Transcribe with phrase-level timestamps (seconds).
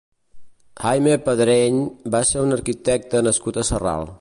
[0.85, 1.77] Jaime Pedreny
[2.17, 4.09] va ser un arquitecte nascut a Sarral.